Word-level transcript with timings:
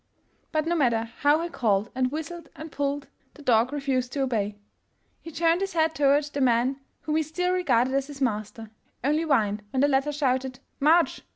"But 0.51 0.65
no 0.65 0.75
matter 0.75 1.11
how 1.19 1.41
he 1.43 1.49
called 1.49 1.91
and 1.93 2.11
whistled 2.11 2.49
and 2.55 2.71
pulled, 2.71 3.07
the 3.35 3.43
dog 3.43 3.71
refused 3.71 4.11
to 4.13 4.21
obey. 4.23 4.55
He 5.21 5.29
turned 5.29 5.61
his 5.61 5.73
head 5.73 5.93
toward 5.93 6.23
the 6.23 6.41
man 6.41 6.77
whom 7.01 7.17
he 7.17 7.21
still 7.21 7.53
regarded 7.53 7.93
as 7.93 8.07
his 8.07 8.19
master, 8.19 8.71
only 9.03 9.21
whined 9.21 9.61
when 9.69 9.81
the 9.81 9.87
latter 9.87 10.11
shouted 10.11 10.57
''March 10.89 11.21